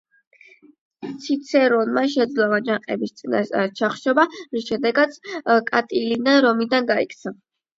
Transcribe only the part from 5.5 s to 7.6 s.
კატილინა რომიდან გაიქცა.